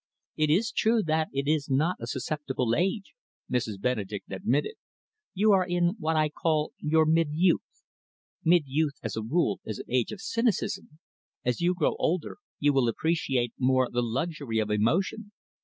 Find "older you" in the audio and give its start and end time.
11.99-12.73